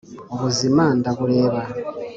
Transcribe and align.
ubuzima 0.33 0.83
ndabureba 0.99 1.61